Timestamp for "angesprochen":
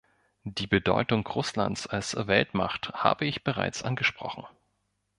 3.83-4.47